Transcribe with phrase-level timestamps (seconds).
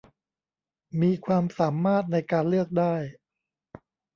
[1.01, 2.95] มีความสามารถในการเลือกได้